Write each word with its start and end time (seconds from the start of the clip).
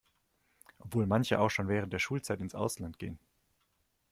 Obwohl 0.79 1.05
manche 1.05 1.39
auch 1.39 1.51
schon 1.51 1.67
während 1.67 1.93
der 1.93 1.99
Schulzeit 1.99 2.41
ins 2.41 2.55
Ausland 2.55 2.97
gehen. 2.97 3.19